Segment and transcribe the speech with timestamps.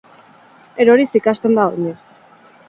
[0.85, 1.95] Eroriz ikasten da oinez.